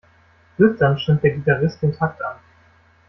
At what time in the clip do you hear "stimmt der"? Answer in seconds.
0.99-1.29